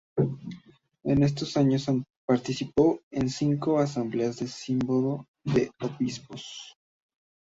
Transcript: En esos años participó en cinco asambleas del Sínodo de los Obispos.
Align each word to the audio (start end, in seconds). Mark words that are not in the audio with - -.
En 1.03 1.21
esos 1.21 1.57
años 1.57 1.85
participó 2.25 3.01
en 3.11 3.29
cinco 3.29 3.77
asambleas 3.77 4.37
del 4.37 4.47
Sínodo 4.49 5.27
de 5.43 5.69
los 5.79 5.91
Obispos. 5.91 6.75